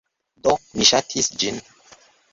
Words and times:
Do, 0.47 0.53
mi 0.79 0.87
ŝatis 0.93 1.31
ĝin. 1.45 1.63